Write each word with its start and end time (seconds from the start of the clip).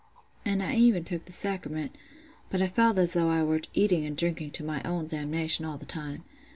An' 0.43 0.61
I 0.63 0.77
even 0.77 1.03
took 1.03 1.25
the 1.25 1.31
sacrament; 1.31 1.95
but 2.49 2.59
I 2.59 2.65
felt 2.65 2.97
as 2.97 3.13
though 3.13 3.29
I 3.29 3.43
were 3.43 3.61
eating 3.75 4.03
and 4.03 4.17
drinking 4.17 4.49
to 4.53 4.63
my 4.63 4.81
own 4.81 5.05
damnation 5.05 5.63
all 5.63 5.77
th' 5.77 5.87
time. 5.87 6.23